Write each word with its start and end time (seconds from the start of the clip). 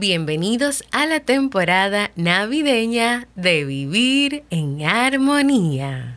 Bienvenidos 0.00 0.82
a 0.92 1.04
la 1.04 1.20
temporada 1.20 2.10
navideña 2.16 3.28
de 3.34 3.66
Vivir 3.66 4.44
en 4.48 4.82
Armonía. 4.82 6.16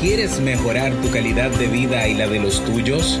¿Quieres 0.00 0.40
mejorar 0.40 0.92
tu 0.94 1.12
calidad 1.12 1.50
de 1.52 1.68
vida 1.68 2.08
y 2.08 2.14
la 2.14 2.26
de 2.26 2.40
los 2.40 2.64
tuyos? 2.64 3.20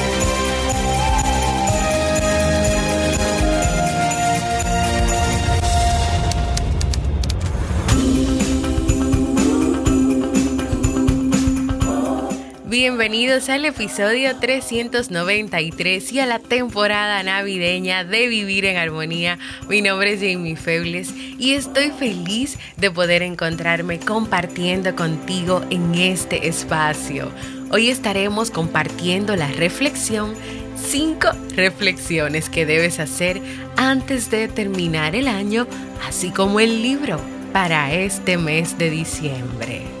Bienvenidos 12.81 13.47
al 13.49 13.63
episodio 13.65 14.35
393 14.37 16.13
y 16.13 16.19
a 16.19 16.25
la 16.25 16.39
temporada 16.39 17.21
navideña 17.21 18.03
de 18.03 18.27
Vivir 18.27 18.65
en 18.65 18.77
Armonía. 18.77 19.37
Mi 19.69 19.83
nombre 19.83 20.13
es 20.13 20.19
Jamie 20.19 20.55
Febles 20.55 21.13
y 21.37 21.51
estoy 21.51 21.91
feliz 21.91 22.57
de 22.77 22.89
poder 22.89 23.21
encontrarme 23.21 23.99
compartiendo 23.99 24.95
contigo 24.95 25.63
en 25.69 25.93
este 25.93 26.47
espacio. 26.47 27.31
Hoy 27.69 27.91
estaremos 27.91 28.49
compartiendo 28.49 29.35
la 29.35 29.49
reflexión, 29.49 30.33
cinco 30.75 31.27
reflexiones 31.55 32.49
que 32.49 32.65
debes 32.65 32.99
hacer 32.99 33.43
antes 33.77 34.31
de 34.31 34.47
terminar 34.47 35.15
el 35.15 35.27
año, 35.27 35.67
así 36.07 36.31
como 36.31 36.59
el 36.59 36.81
libro 36.81 37.21
para 37.53 37.93
este 37.93 38.39
mes 38.39 38.79
de 38.79 38.89
diciembre. 38.89 40.00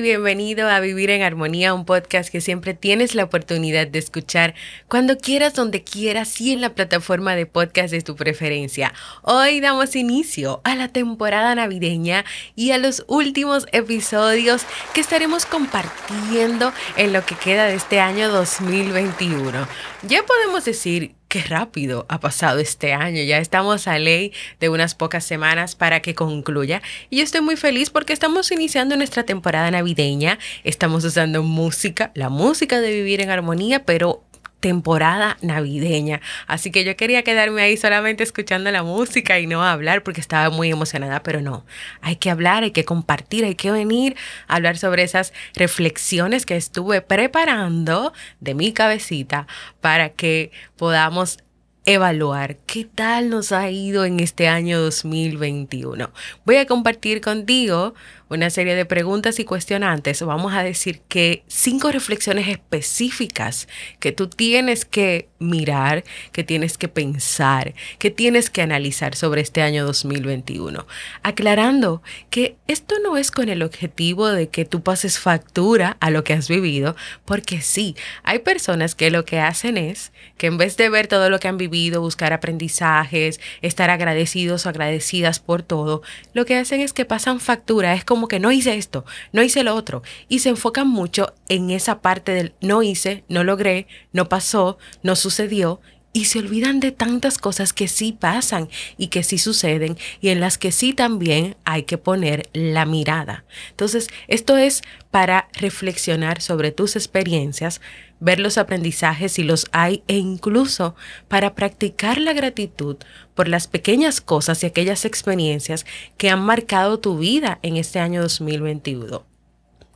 Bienvenido 0.00 0.68
a 0.68 0.80
Vivir 0.80 1.10
en 1.10 1.22
Armonía, 1.22 1.74
un 1.74 1.84
podcast 1.84 2.30
que 2.30 2.40
siempre 2.40 2.74
tienes 2.74 3.14
la 3.14 3.24
oportunidad 3.24 3.86
de 3.86 3.98
escuchar 3.98 4.54
cuando 4.88 5.18
quieras, 5.18 5.54
donde 5.54 5.84
quieras 5.84 6.40
y 6.40 6.52
en 6.52 6.60
la 6.60 6.74
plataforma 6.74 7.36
de 7.36 7.46
podcast 7.46 7.92
de 7.92 8.00
tu 8.00 8.16
preferencia. 8.16 8.92
Hoy 9.22 9.60
damos 9.60 9.94
inicio 9.94 10.60
a 10.64 10.74
la 10.74 10.88
temporada 10.88 11.54
navideña 11.54 12.24
y 12.56 12.72
a 12.72 12.78
los 12.78 13.04
últimos 13.08 13.66
episodios 13.72 14.66
que 14.94 15.00
estaremos 15.00 15.46
compartiendo 15.46 16.72
en 16.96 17.12
lo 17.12 17.24
que 17.24 17.36
queda 17.36 17.66
de 17.66 17.74
este 17.74 18.00
año 18.00 18.30
2021. 18.30 19.66
Ya 20.02 20.22
podemos 20.24 20.64
decir 20.64 21.14
qué 21.34 21.42
rápido 21.42 22.06
ha 22.08 22.20
pasado 22.20 22.60
este 22.60 22.92
año. 22.92 23.20
Ya 23.24 23.38
estamos 23.38 23.88
a 23.88 23.98
ley 23.98 24.32
de 24.60 24.68
unas 24.68 24.94
pocas 24.94 25.24
semanas 25.24 25.74
para 25.74 26.00
que 26.00 26.14
concluya. 26.14 26.80
Y 27.10 27.22
estoy 27.22 27.40
muy 27.40 27.56
feliz 27.56 27.90
porque 27.90 28.12
estamos 28.12 28.52
iniciando 28.52 28.96
nuestra 28.96 29.24
temporada 29.24 29.68
navideña. 29.72 30.38
Estamos 30.62 31.02
usando 31.02 31.42
música, 31.42 32.12
la 32.14 32.28
música 32.28 32.80
de 32.80 32.92
vivir 32.92 33.20
en 33.20 33.30
armonía, 33.30 33.84
pero 33.84 34.22
temporada 34.64 35.36
navideña. 35.42 36.22
Así 36.46 36.70
que 36.70 36.84
yo 36.84 36.96
quería 36.96 37.22
quedarme 37.22 37.60
ahí 37.60 37.76
solamente 37.76 38.22
escuchando 38.22 38.70
la 38.70 38.82
música 38.82 39.38
y 39.38 39.46
no 39.46 39.62
hablar 39.62 40.02
porque 40.02 40.22
estaba 40.22 40.48
muy 40.48 40.70
emocionada, 40.70 41.22
pero 41.22 41.42
no, 41.42 41.66
hay 42.00 42.16
que 42.16 42.30
hablar, 42.30 42.62
hay 42.62 42.70
que 42.70 42.86
compartir, 42.86 43.44
hay 43.44 43.56
que 43.56 43.70
venir 43.70 44.16
a 44.48 44.56
hablar 44.56 44.78
sobre 44.78 45.02
esas 45.02 45.34
reflexiones 45.54 46.46
que 46.46 46.56
estuve 46.56 47.02
preparando 47.02 48.14
de 48.40 48.54
mi 48.54 48.72
cabecita 48.72 49.46
para 49.82 50.08
que 50.08 50.50
podamos 50.76 51.40
evaluar 51.84 52.56
qué 52.64 52.86
tal 52.86 53.28
nos 53.28 53.52
ha 53.52 53.68
ido 53.68 54.06
en 54.06 54.18
este 54.20 54.48
año 54.48 54.80
2021. 54.80 56.10
Voy 56.46 56.56
a 56.56 56.64
compartir 56.64 57.20
contigo 57.20 57.92
una 58.28 58.50
serie 58.50 58.74
de 58.74 58.84
preguntas 58.84 59.38
y 59.38 59.44
cuestionantes, 59.44 60.22
vamos 60.22 60.54
a 60.54 60.62
decir 60.62 61.00
que 61.08 61.44
cinco 61.46 61.90
reflexiones 61.90 62.48
específicas 62.48 63.68
que 64.00 64.12
tú 64.12 64.28
tienes 64.28 64.84
que 64.84 65.28
mirar, 65.38 66.04
que 66.32 66.44
tienes 66.44 66.78
que 66.78 66.88
pensar, 66.88 67.74
que 67.98 68.10
tienes 68.10 68.50
que 68.50 68.62
analizar 68.62 69.14
sobre 69.14 69.42
este 69.42 69.62
año 69.62 69.84
2021. 69.84 70.86
Aclarando 71.22 72.02
que 72.30 72.56
esto 72.66 72.96
no 73.02 73.16
es 73.16 73.30
con 73.30 73.48
el 73.48 73.62
objetivo 73.62 74.28
de 74.28 74.48
que 74.48 74.64
tú 74.64 74.82
pases 74.82 75.18
factura 75.18 75.96
a 76.00 76.10
lo 76.10 76.24
que 76.24 76.32
has 76.32 76.48
vivido, 76.48 76.96
porque 77.24 77.60
sí, 77.60 77.94
hay 78.22 78.40
personas 78.40 78.94
que 78.94 79.10
lo 79.10 79.24
que 79.24 79.40
hacen 79.40 79.76
es 79.76 80.12
que 80.38 80.46
en 80.46 80.58
vez 80.58 80.76
de 80.76 80.88
ver 80.88 81.06
todo 81.06 81.30
lo 81.30 81.38
que 81.38 81.48
han 81.48 81.58
vivido, 81.58 82.00
buscar 82.00 82.32
aprendizajes, 82.32 83.40
estar 83.62 83.90
agradecidos 83.90 84.66
o 84.66 84.68
agradecidas 84.68 85.40
por 85.40 85.62
todo, 85.62 86.02
lo 86.32 86.44
que 86.44 86.56
hacen 86.56 86.80
es 86.80 86.92
que 86.92 87.04
pasan 87.04 87.40
factura, 87.40 87.94
que 88.28 88.40
no 88.40 88.52
hice 88.52 88.76
esto, 88.76 89.04
no 89.32 89.42
hice 89.42 89.64
lo 89.64 89.74
otro, 89.74 90.02
y 90.28 90.38
se 90.38 90.48
enfocan 90.48 90.88
mucho 90.88 91.34
en 91.48 91.70
esa 91.70 92.00
parte 92.00 92.32
del 92.32 92.54
no 92.60 92.82
hice, 92.82 93.24
no 93.28 93.44
logré, 93.44 93.86
no 94.12 94.28
pasó, 94.28 94.78
no 95.02 95.16
sucedió, 95.16 95.80
y 96.14 96.26
se 96.26 96.38
olvidan 96.38 96.80
de 96.80 96.92
tantas 96.92 97.38
cosas 97.38 97.72
que 97.74 97.88
sí 97.88 98.12
pasan 98.12 98.70
y 98.96 99.08
que 99.08 99.24
sí 99.24 99.36
suceden 99.36 99.98
y 100.20 100.28
en 100.28 100.40
las 100.40 100.56
que 100.56 100.72
sí 100.72 100.94
también 100.94 101.56
hay 101.64 101.82
que 101.82 101.98
poner 101.98 102.48
la 102.54 102.86
mirada. 102.86 103.44
Entonces, 103.70 104.08
esto 104.28 104.56
es 104.56 104.82
para 105.10 105.48
reflexionar 105.52 106.40
sobre 106.40 106.70
tus 106.70 106.94
experiencias, 106.94 107.80
ver 108.20 108.38
los 108.38 108.58
aprendizajes 108.58 109.32
si 109.32 109.42
los 109.42 109.66
hay 109.72 110.04
e 110.06 110.16
incluso 110.16 110.94
para 111.26 111.56
practicar 111.56 112.18
la 112.18 112.32
gratitud 112.32 112.96
por 113.34 113.48
las 113.48 113.66
pequeñas 113.66 114.20
cosas 114.20 114.62
y 114.62 114.66
aquellas 114.66 115.04
experiencias 115.04 115.84
que 116.16 116.30
han 116.30 116.40
marcado 116.40 117.00
tu 117.00 117.18
vida 117.18 117.58
en 117.62 117.76
este 117.76 117.98
año 117.98 118.22
2021. 118.22 119.26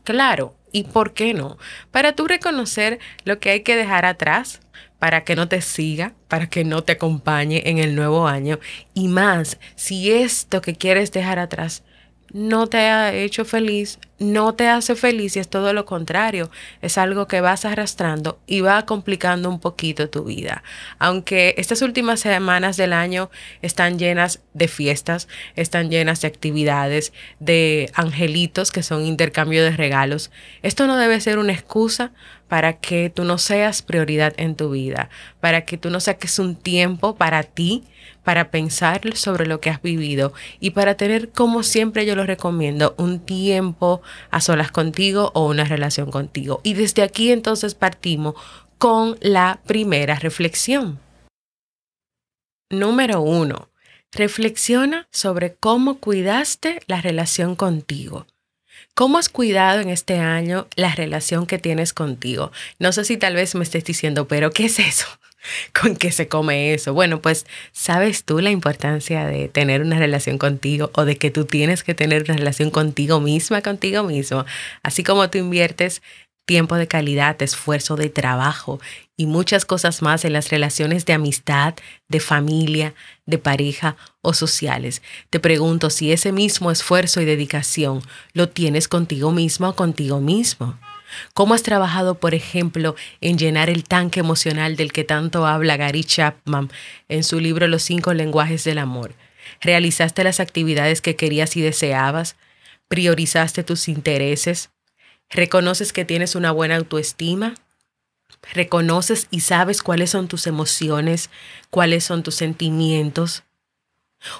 Claro, 0.02 0.56
¿y 0.72 0.82
por 0.82 1.12
qué 1.14 1.32
no? 1.32 1.58
Para 1.92 2.14
tú 2.16 2.26
reconocer 2.26 2.98
lo 3.24 3.38
que 3.38 3.50
hay 3.50 3.62
que 3.62 3.76
dejar 3.76 4.04
atrás, 4.04 4.60
para 4.98 5.24
que 5.24 5.36
no 5.36 5.48
te 5.48 5.60
siga, 5.60 6.14
para 6.28 6.48
que 6.48 6.64
no 6.64 6.82
te 6.82 6.92
acompañe 6.92 7.62
en 7.66 7.78
el 7.78 7.94
nuevo 7.94 8.26
año. 8.26 8.58
Y 8.94 9.08
más 9.08 9.58
si 9.76 10.12
esto 10.12 10.60
que 10.60 10.74
quieres 10.74 11.12
dejar 11.12 11.38
atrás 11.38 11.82
no 12.32 12.66
te 12.66 12.78
ha 12.78 13.12
hecho 13.14 13.44
feliz, 13.44 13.98
no 14.18 14.54
te 14.54 14.68
hace 14.68 14.94
feliz 14.96 15.36
y 15.36 15.38
es 15.38 15.48
todo 15.48 15.72
lo 15.72 15.84
contrario. 15.84 16.50
Es 16.82 16.98
algo 16.98 17.26
que 17.26 17.40
vas 17.40 17.64
arrastrando 17.64 18.38
y 18.46 18.60
va 18.60 18.84
complicando 18.84 19.48
un 19.48 19.60
poquito 19.60 20.10
tu 20.10 20.24
vida. 20.24 20.62
Aunque 20.98 21.54
estas 21.56 21.82
últimas 21.82 22.20
semanas 22.20 22.76
del 22.76 22.92
año 22.92 23.30
están 23.62 23.98
llenas 23.98 24.40
de 24.54 24.68
fiestas, 24.68 25.28
están 25.56 25.90
llenas 25.90 26.20
de 26.20 26.28
actividades, 26.28 27.12
de 27.38 27.90
angelitos 27.94 28.72
que 28.72 28.82
son 28.82 29.04
intercambio 29.04 29.62
de 29.62 29.70
regalos, 29.70 30.30
esto 30.62 30.86
no 30.86 30.96
debe 30.96 31.20
ser 31.20 31.38
una 31.38 31.52
excusa 31.52 32.12
para 32.48 32.74
que 32.74 33.10
tú 33.10 33.24
no 33.24 33.38
seas 33.38 33.82
prioridad 33.82 34.34
en 34.36 34.56
tu 34.56 34.70
vida, 34.70 35.10
para 35.40 35.64
que 35.64 35.78
tú 35.78 35.90
no 35.90 36.00
saques 36.00 36.38
un 36.38 36.56
tiempo 36.56 37.16
para 37.16 37.42
ti, 37.42 37.84
para 38.28 38.50
pensar 38.50 39.16
sobre 39.16 39.46
lo 39.46 39.58
que 39.58 39.70
has 39.70 39.80
vivido 39.80 40.34
y 40.60 40.72
para 40.72 40.98
tener, 40.98 41.30
como 41.30 41.62
siempre 41.62 42.04
yo 42.04 42.14
lo 42.14 42.26
recomiendo, 42.26 42.94
un 42.98 43.20
tiempo 43.20 44.02
a 44.30 44.42
solas 44.42 44.70
contigo 44.70 45.30
o 45.32 45.46
una 45.46 45.64
relación 45.64 46.10
contigo. 46.10 46.60
Y 46.62 46.74
desde 46.74 47.00
aquí 47.00 47.32
entonces 47.32 47.74
partimos 47.74 48.34
con 48.76 49.16
la 49.22 49.60
primera 49.66 50.16
reflexión. 50.16 51.00
Número 52.68 53.22
uno, 53.22 53.70
reflexiona 54.12 55.08
sobre 55.10 55.54
cómo 55.54 55.96
cuidaste 55.96 56.80
la 56.86 57.00
relación 57.00 57.56
contigo. 57.56 58.26
¿Cómo 58.94 59.16
has 59.16 59.30
cuidado 59.30 59.80
en 59.80 59.88
este 59.88 60.18
año 60.18 60.68
la 60.76 60.94
relación 60.94 61.46
que 61.46 61.58
tienes 61.58 61.94
contigo? 61.94 62.52
No 62.78 62.92
sé 62.92 63.06
si 63.06 63.16
tal 63.16 63.36
vez 63.36 63.54
me 63.54 63.64
estés 63.64 63.84
diciendo, 63.84 64.28
pero 64.28 64.50
¿qué 64.50 64.66
es 64.66 64.78
eso? 64.80 65.06
¿Con 65.80 65.96
qué 65.96 66.12
se 66.12 66.28
come 66.28 66.74
eso? 66.74 66.94
Bueno, 66.94 67.20
pues 67.20 67.46
sabes 67.72 68.24
tú 68.24 68.40
la 68.40 68.50
importancia 68.50 69.26
de 69.26 69.48
tener 69.48 69.82
una 69.82 69.98
relación 69.98 70.38
contigo 70.38 70.90
o 70.94 71.04
de 71.04 71.16
que 71.16 71.30
tú 71.30 71.44
tienes 71.44 71.84
que 71.84 71.94
tener 71.94 72.24
una 72.24 72.36
relación 72.36 72.70
contigo 72.70 73.20
misma, 73.20 73.62
contigo 73.62 74.02
mismo. 74.02 74.44
Así 74.82 75.04
como 75.04 75.28
tú 75.30 75.38
inviertes 75.38 76.02
tiempo 76.46 76.76
de 76.76 76.88
calidad, 76.88 77.40
esfuerzo 77.42 77.94
de 77.96 78.08
trabajo 78.08 78.80
y 79.18 79.26
muchas 79.26 79.66
cosas 79.66 80.00
más 80.00 80.24
en 80.24 80.32
las 80.32 80.48
relaciones 80.48 81.04
de 81.04 81.12
amistad, 81.12 81.74
de 82.08 82.20
familia, 82.20 82.94
de 83.26 83.36
pareja 83.36 83.96
o 84.22 84.32
sociales. 84.32 85.02
Te 85.28 85.40
pregunto 85.40 85.90
si 85.90 86.10
ese 86.10 86.32
mismo 86.32 86.70
esfuerzo 86.70 87.20
y 87.20 87.26
dedicación 87.26 88.00
lo 88.32 88.48
tienes 88.48 88.88
contigo 88.88 89.30
mismo 89.30 89.68
o 89.68 89.76
contigo 89.76 90.20
mismo. 90.20 90.78
¿Cómo 91.34 91.54
has 91.54 91.62
trabajado, 91.62 92.16
por 92.16 92.34
ejemplo, 92.34 92.94
en 93.20 93.38
llenar 93.38 93.70
el 93.70 93.84
tanque 93.84 94.20
emocional 94.20 94.76
del 94.76 94.92
que 94.92 95.04
tanto 95.04 95.46
habla 95.46 95.76
Gary 95.76 96.04
Chapman 96.04 96.70
en 97.08 97.24
su 97.24 97.40
libro 97.40 97.66
Los 97.66 97.82
cinco 97.82 98.14
lenguajes 98.14 98.64
del 98.64 98.78
amor? 98.78 99.14
¿Realizaste 99.60 100.24
las 100.24 100.40
actividades 100.40 101.00
que 101.00 101.16
querías 101.16 101.56
y 101.56 101.62
deseabas? 101.62 102.36
¿Priorizaste 102.88 103.64
tus 103.64 103.88
intereses? 103.88 104.70
¿Reconoces 105.30 105.92
que 105.92 106.04
tienes 106.04 106.34
una 106.34 106.52
buena 106.52 106.76
autoestima? 106.76 107.54
¿Reconoces 108.52 109.26
y 109.30 109.40
sabes 109.40 109.82
cuáles 109.82 110.10
son 110.10 110.28
tus 110.28 110.46
emociones, 110.46 111.30
cuáles 111.70 112.04
son 112.04 112.22
tus 112.22 112.34
sentimientos? 112.34 113.42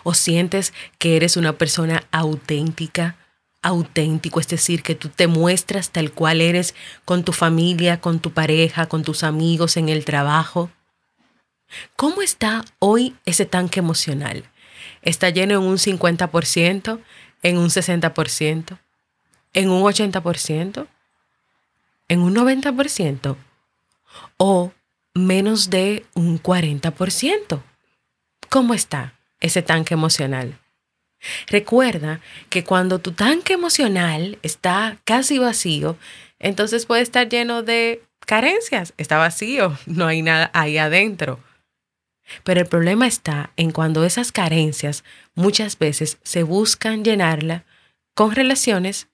¿O 0.03 0.15
sientes 0.15 0.73
que 0.99 1.17
eres 1.17 1.37
una 1.37 1.55
persona 1.55 2.05
auténtica, 2.11 3.17
auténtico, 3.63 4.41
es 4.41 4.49
decir, 4.49 4.83
que 4.83 4.95
tú 4.95 5.09
te 5.09 5.27
muestras 5.27 5.91
tal 5.91 6.13
cual 6.13 6.41
eres 6.41 6.75
con 7.05 7.25
tu 7.25 7.33
familia, 7.33 8.01
con 8.01 8.21
tu 8.21 8.33
pareja, 8.33 8.87
con 8.87 9.03
tus 9.03 9.25
amigos, 9.25 9.77
en 9.77 9.89
el 9.89 10.05
trabajo? 10.05 10.71
¿Cómo 11.97 12.23
está 12.23 12.65
hoy 12.79 13.17
ese 13.27 13.45
tanque 13.47 13.81
emocional? 13.81 14.45
¿Está 15.03 15.31
lleno 15.31 15.55
en 15.55 15.63
un 15.63 15.77
50%, 15.77 17.01
en 17.43 17.59
un 17.59 17.69
60%? 17.69 18.79
en 19.55 19.71
un 19.71 19.83
80%, 19.83 20.87
en 22.09 22.21
un 22.21 22.35
90% 22.35 23.37
o 24.37 24.73
menos 25.15 25.71
de 25.71 26.07
un 26.15 26.41
40%. 26.41 27.63
¿Cómo 28.49 28.75
está 28.75 29.19
ese 29.41 29.63
tanque 29.63 29.95
emocional? 29.95 30.59
Recuerda 31.49 32.21
que 32.49 32.65
cuando 32.65 32.99
tu 32.99 33.13
tanque 33.13 33.55
emocional 33.55 34.39
está 34.43 34.99
casi 35.05 35.39
vacío, 35.39 35.97
entonces 36.39 36.87
puede 36.87 37.03
estar 37.03 37.29
lleno 37.29 37.63
de 37.63 38.03
carencias. 38.21 38.95
Está 38.97 39.19
vacío, 39.19 39.77
no 39.87 40.07
hay 40.07 40.23
nada 40.23 40.51
ahí 40.55 40.79
adentro. 40.79 41.41
Pero 42.45 42.61
el 42.61 42.67
problema 42.67 43.07
está 43.07 43.53
en 43.57 43.71
cuando 43.71 44.05
esas 44.05 44.33
carencias 44.33 45.03
muchas 45.35 45.79
veces 45.79 46.19
se 46.23 46.43
buscan 46.43 47.03
llenarla 47.03 47.65
con 48.15 48.35
relaciones 48.35 49.09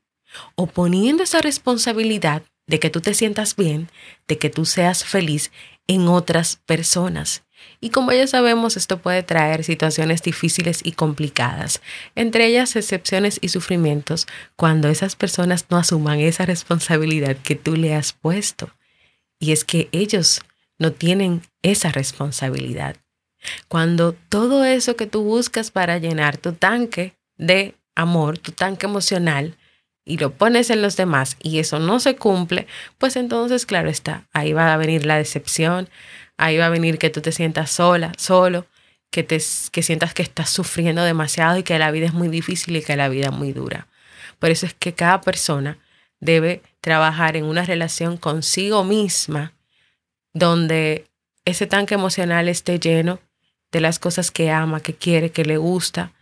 o 0.56 0.66
poniendo 0.66 1.22
esa 1.22 1.40
responsabilidad 1.40 2.42
de 2.66 2.80
que 2.80 2.90
tú 2.90 3.00
te 3.00 3.14
sientas 3.14 3.56
bien, 3.56 3.88
de 4.26 4.38
que 4.38 4.50
tú 4.50 4.64
seas 4.64 5.04
feliz 5.04 5.52
en 5.86 6.08
otras 6.08 6.56
personas. 6.66 7.44
Y 7.80 7.90
como 7.90 8.12
ya 8.12 8.26
sabemos, 8.26 8.76
esto 8.76 8.98
puede 8.98 9.22
traer 9.22 9.64
situaciones 9.64 10.22
difíciles 10.22 10.80
y 10.82 10.92
complicadas, 10.92 11.82
entre 12.14 12.46
ellas 12.46 12.76
excepciones 12.76 13.38
y 13.42 13.48
sufrimientos, 13.48 14.26
cuando 14.56 14.88
esas 14.88 15.16
personas 15.16 15.66
no 15.68 15.76
asuman 15.76 16.20
esa 16.20 16.46
responsabilidad 16.46 17.36
que 17.36 17.56
tú 17.56 17.76
le 17.76 17.94
has 17.94 18.12
puesto. 18.12 18.70
Y 19.38 19.52
es 19.52 19.64
que 19.64 19.88
ellos 19.92 20.40
no 20.78 20.92
tienen 20.92 21.42
esa 21.62 21.90
responsabilidad. 21.90 22.96
Cuando 23.68 24.14
todo 24.14 24.64
eso 24.64 24.96
que 24.96 25.06
tú 25.06 25.22
buscas 25.22 25.70
para 25.70 25.98
llenar 25.98 26.38
tu 26.38 26.52
tanque 26.52 27.14
de 27.36 27.74
amor, 27.94 28.38
tu 28.38 28.52
tanque 28.52 28.86
emocional, 28.86 29.56
y 30.04 30.18
lo 30.18 30.32
pones 30.32 30.70
en 30.70 30.82
los 30.82 30.96
demás 30.96 31.36
y 31.42 31.58
eso 31.58 31.78
no 31.78 31.98
se 31.98 32.16
cumple, 32.16 32.66
pues 32.98 33.16
entonces, 33.16 33.66
claro 33.66 33.88
está, 33.88 34.26
ahí 34.32 34.52
va 34.52 34.72
a 34.72 34.76
venir 34.76 35.06
la 35.06 35.16
decepción, 35.16 35.88
ahí 36.36 36.56
va 36.58 36.66
a 36.66 36.70
venir 36.70 36.98
que 36.98 37.10
tú 37.10 37.20
te 37.20 37.32
sientas 37.32 37.70
sola, 37.70 38.12
solo, 38.16 38.66
que, 39.10 39.22
te, 39.22 39.40
que 39.70 39.82
sientas 39.82 40.14
que 40.14 40.22
estás 40.22 40.50
sufriendo 40.50 41.04
demasiado 41.04 41.56
y 41.58 41.62
que 41.62 41.78
la 41.78 41.90
vida 41.90 42.06
es 42.06 42.14
muy 42.14 42.28
difícil 42.28 42.76
y 42.76 42.82
que 42.82 42.96
la 42.96 43.08
vida 43.08 43.26
es 43.26 43.32
muy 43.32 43.52
dura. 43.52 43.86
Por 44.38 44.50
eso 44.50 44.66
es 44.66 44.74
que 44.74 44.94
cada 44.94 45.20
persona 45.20 45.78
debe 46.20 46.62
trabajar 46.80 47.36
en 47.36 47.44
una 47.44 47.64
relación 47.64 48.16
consigo 48.16 48.84
misma 48.84 49.52
donde 50.32 51.06
ese 51.44 51.66
tanque 51.66 51.94
emocional 51.94 52.48
esté 52.48 52.78
lleno 52.78 53.20
de 53.70 53.80
las 53.80 53.98
cosas 53.98 54.30
que 54.30 54.50
ama, 54.50 54.80
que 54.80 54.94
quiere, 54.94 55.30
que 55.30 55.44
le 55.44 55.58
gusta, 55.58 56.12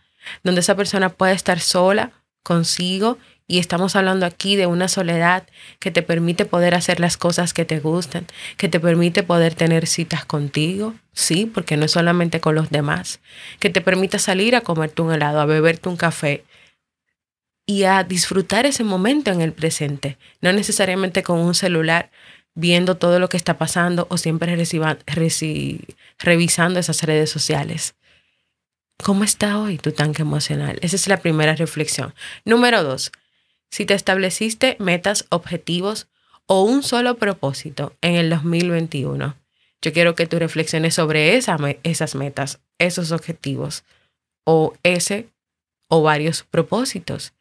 donde 0.43 0.61
esa 0.61 0.75
persona 0.75 1.09
pueda 1.09 1.33
estar 1.33 1.59
sola 1.59 2.11
consigo 2.43 3.17
y 3.47 3.59
estamos 3.59 3.95
hablando 3.95 4.25
aquí 4.25 4.55
de 4.55 4.67
una 4.67 4.87
soledad 4.87 5.45
que 5.79 5.91
te 5.91 6.01
permite 6.01 6.45
poder 6.45 6.75
hacer 6.75 6.99
las 6.99 7.17
cosas 7.17 7.53
que 7.53 7.65
te 7.65 7.79
gustan, 7.79 8.25
que 8.57 8.69
te 8.69 8.79
permite 8.79 9.23
poder 9.23 9.53
tener 9.53 9.87
citas 9.87 10.25
contigo, 10.25 10.95
sí, 11.13 11.45
porque 11.45 11.77
no 11.77 11.85
es 11.85 11.91
solamente 11.91 12.39
con 12.39 12.55
los 12.55 12.69
demás, 12.69 13.19
que 13.59 13.69
te 13.69 13.81
permita 13.81 14.17
salir 14.19 14.55
a 14.55 14.61
comerte 14.61 15.01
un 15.01 15.13
helado, 15.13 15.41
a 15.41 15.45
beberte 15.45 15.89
un 15.89 15.97
café 15.97 16.43
y 17.65 17.83
a 17.83 18.03
disfrutar 18.03 18.65
ese 18.65 18.83
momento 18.83 19.31
en 19.31 19.41
el 19.41 19.53
presente, 19.53 20.17
no 20.41 20.53
necesariamente 20.53 21.23
con 21.23 21.39
un 21.39 21.55
celular 21.55 22.11
viendo 22.55 22.95
todo 22.95 23.19
lo 23.19 23.29
que 23.29 23.37
está 23.37 23.57
pasando 23.57 24.07
o 24.09 24.17
siempre 24.17 24.55
revisando 26.19 26.79
esas 26.79 27.03
redes 27.03 27.29
sociales. 27.29 27.95
¿Cómo 29.03 29.23
está 29.23 29.59
hoy 29.59 29.77
tu 29.79 29.91
tanque 29.91 30.21
emocional? 30.21 30.77
Esa 30.81 30.95
es 30.95 31.07
la 31.07 31.17
primera 31.17 31.55
reflexión. 31.55 32.13
Número 32.45 32.83
dos, 32.83 33.11
si 33.73 33.87
te 33.87 33.95
estableciste 33.95 34.75
metas, 34.77 35.25
objetivos 35.29 36.07
o 36.45 36.61
un 36.61 36.83
solo 36.83 37.17
propósito 37.17 37.95
en 38.03 38.13
el 38.13 38.29
2021. 38.29 39.35
Yo 39.81 39.93
quiero 39.93 40.13
que 40.13 40.27
tú 40.27 40.37
reflexiones 40.37 40.93
sobre 40.93 41.35
esas 41.35 42.13
metas, 42.13 42.59
esos 42.77 43.11
objetivos 43.11 43.83
o 44.43 44.75
ese 44.83 45.27
o 45.87 46.03
varios 46.03 46.43
propósitos. 46.43 47.33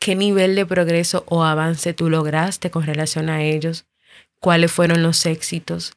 ¿Qué 0.00 0.16
nivel 0.16 0.56
de 0.56 0.66
progreso 0.66 1.22
o 1.28 1.44
avance 1.44 1.94
tú 1.94 2.10
lograste 2.10 2.72
con 2.72 2.82
relación 2.82 3.30
a 3.30 3.44
ellos? 3.44 3.86
¿Cuáles 4.40 4.72
fueron 4.72 5.04
los 5.04 5.24
éxitos? 5.24 5.92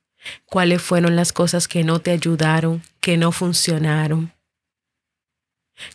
¿Cuáles 0.45 0.83
fueron 0.83 1.15
las 1.15 1.33
cosas 1.33 1.67
que 1.67 1.83
no 1.83 1.97
te 1.97 2.11
ayudaron, 2.11 2.83
que 2.99 3.17
no 3.17 3.31
funcionaron? 3.31 4.33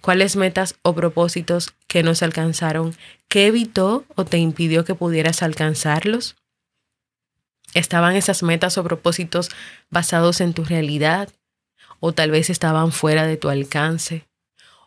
¿Cuáles 0.00 0.36
metas 0.36 0.76
o 0.82 0.94
propósitos 0.94 1.74
que 1.86 2.02
no 2.02 2.14
se 2.14 2.24
alcanzaron? 2.24 2.96
¿Qué 3.28 3.46
evitó 3.46 4.04
o 4.14 4.24
te 4.24 4.38
impidió 4.38 4.84
que 4.84 4.94
pudieras 4.94 5.42
alcanzarlos? 5.42 6.36
¿Estaban 7.74 8.16
esas 8.16 8.42
metas 8.42 8.78
o 8.78 8.84
propósitos 8.84 9.50
basados 9.90 10.40
en 10.40 10.54
tu 10.54 10.64
realidad? 10.64 11.28
¿O 12.00 12.12
tal 12.12 12.30
vez 12.30 12.50
estaban 12.50 12.92
fuera 12.92 13.26
de 13.26 13.36
tu 13.36 13.48
alcance? 13.48 14.26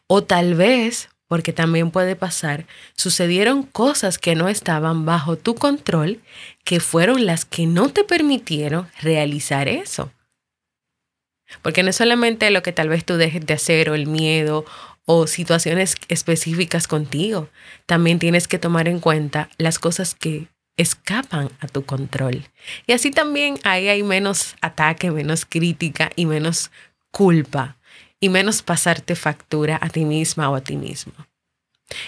¿O 0.07 0.23
tal 0.23 0.55
vez, 0.55 1.09
porque 1.27 1.53
también 1.53 1.91
puede 1.91 2.15
pasar, 2.15 2.65
sucedieron 2.95 3.63
cosas 3.63 4.17
que 4.17 4.35
no 4.35 4.49
estaban 4.49 5.05
bajo 5.05 5.35
tu 5.35 5.55
control, 5.55 6.21
que 6.63 6.79
fueron 6.79 7.25
las 7.25 7.45
que 7.45 7.67
no 7.67 7.89
te 7.89 8.03
permitieron 8.03 8.87
realizar 9.01 9.67
eso? 9.67 10.11
Porque 11.61 11.83
no 11.83 11.89
es 11.89 11.95
solamente 11.95 12.49
lo 12.51 12.61
que 12.61 12.71
tal 12.71 12.89
vez 12.89 13.03
tú 13.05 13.15
dejes 13.15 13.45
de 13.45 13.53
hacer 13.53 13.89
o 13.89 13.95
el 13.95 14.07
miedo 14.07 14.65
o 15.05 15.27
situaciones 15.27 15.95
específicas 16.07 16.87
contigo. 16.87 17.49
También 17.85 18.19
tienes 18.19 18.47
que 18.47 18.59
tomar 18.59 18.87
en 18.87 18.99
cuenta 18.99 19.49
las 19.57 19.79
cosas 19.79 20.13
que 20.13 20.47
escapan 20.77 21.49
a 21.59 21.67
tu 21.67 21.83
control. 21.85 22.45
Y 22.87 22.93
así 22.93 23.11
también 23.11 23.59
ahí 23.63 23.89
hay 23.89 24.03
menos 24.03 24.55
ataque, 24.61 25.11
menos 25.11 25.45
crítica 25.45 26.11
y 26.15 26.25
menos 26.25 26.71
culpa 27.11 27.77
y 28.19 28.29
menos 28.29 28.61
pasarte 28.61 29.15
factura 29.15 29.77
a 29.81 29.89
ti 29.89 30.05
misma 30.05 30.49
o 30.49 30.55
a 30.55 30.61
ti 30.61 30.77
mismo. 30.77 31.13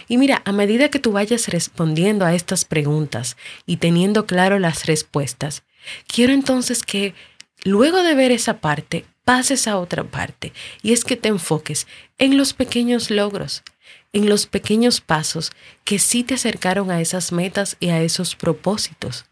Y 0.08 0.18
mira, 0.18 0.42
a 0.46 0.52
medida 0.52 0.90
que 0.90 1.00
tú 1.00 1.12
vayas 1.12 1.48
respondiendo 1.48 2.26
a 2.26 2.36
estas 2.36 2.66
preguntas 2.66 3.36
y 3.66 3.78
teniendo 3.78 4.26
claro 4.26 4.60
las 4.60 4.86
respuestas, 4.86 5.64
quiero 6.08 6.34
entonces 6.34 6.84
que 6.84 7.16
luego 7.64 8.04
de 8.04 8.14
ver 8.14 8.32
esa 8.32 8.60
parte, 8.60 9.06
pases 9.32 9.66
a 9.66 9.78
otra 9.78 10.04
parte 10.04 10.52
y 10.84 10.92
es 10.92 11.06
que 11.06 11.16
te 11.16 11.30
enfoques 11.30 11.88
en 12.18 12.36
los 12.36 12.52
pequeños 12.52 13.10
logros, 13.10 13.64
en 14.12 14.28
los 14.28 14.46
pequeños 14.46 15.00
pasos 15.00 15.54
que 15.86 16.00
sí 16.00 16.26
te 16.26 16.34
acercaron 16.34 16.92
a 16.92 17.00
esas 17.00 17.32
metas 17.32 17.78
y 17.80 17.92
a 17.92 18.02
esos 18.02 18.36
propósitos 18.36 19.24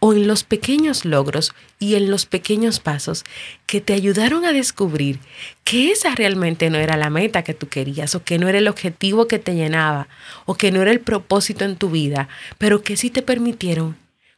o 0.00 0.12
en 0.12 0.26
los 0.26 0.42
pequeños 0.42 1.04
logros 1.04 1.54
y 1.78 1.94
en 1.94 2.10
los 2.10 2.26
pequeños 2.26 2.80
pasos 2.80 3.22
que 3.64 3.80
te 3.80 3.92
ayudaron 3.92 4.44
a 4.44 4.52
descubrir 4.52 5.20
que 5.62 5.92
esa 5.92 6.16
realmente 6.16 6.68
no 6.68 6.78
era 6.78 6.96
la 6.96 7.08
meta 7.08 7.44
que 7.44 7.54
tú 7.54 7.68
querías 7.68 8.16
o 8.16 8.24
que 8.24 8.40
no 8.40 8.48
era 8.48 8.58
el 8.58 8.66
objetivo 8.66 9.28
que 9.28 9.38
te 9.38 9.54
llenaba 9.54 10.08
o 10.46 10.56
que 10.56 10.72
no 10.72 10.82
era 10.82 10.90
el 10.90 10.98
propósito 10.98 11.64
en 11.64 11.76
tu 11.76 11.90
vida, 11.90 12.28
pero 12.58 12.82
que 12.82 12.96
sí 12.96 13.08
te 13.08 13.22
permitieron 13.22 13.96